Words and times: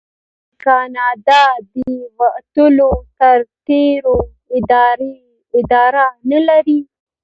آیا 0.03 0.59
کاناډا 0.63 1.43
د 1.75 1.75
وتلو 2.19 2.91
سرتیرو 3.17 4.17
اداره 5.59 6.05
نلري؟ 6.29 6.79